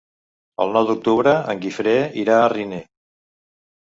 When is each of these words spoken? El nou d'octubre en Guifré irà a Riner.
El 0.63 0.71
nou 0.77 0.87
d'octubre 0.91 1.33
en 1.53 1.61
Guifré 1.65 1.93
irà 2.21 2.39
a 2.41 2.47
Riner. 2.55 2.83